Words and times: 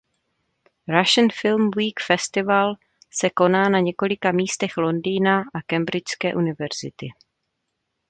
Russian 0.87 1.29
Film 1.29 1.69
Week 1.75 1.99
festival 2.07 2.73
se 3.09 3.29
koná 3.29 3.69
na 3.69 3.79
několika 3.79 4.31
místech 4.31 4.77
Londýna 4.77 5.39
a 5.39 5.61
Cambridgeské 5.67 6.35
univerzity. 6.35 7.07